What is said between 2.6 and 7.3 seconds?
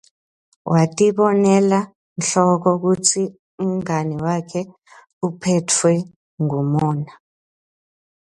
kutsi umngani wakhe uphetfwe ngumona.